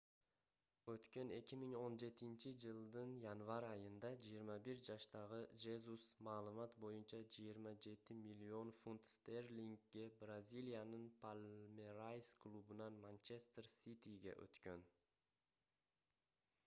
өткөн 0.91 1.31
2017-жылдын 1.33 3.11
январь 3.31 3.65
айында 3.67 4.09
21 4.27 4.79
жаштагы 4.87 5.41
жезус 5.65 6.05
маалымат 6.29 6.73
боюнча 6.85 7.19
27 7.35 8.17
миллион 8.31 8.73
фунт 8.79 9.05
стерлингге 9.11 10.05
бразилиянын 10.23 11.05
палмерайс 11.25 12.31
клубунан 12.47 12.97
манчестер 13.05 13.69
ситиге 13.75 14.33
өткөн 14.47 14.85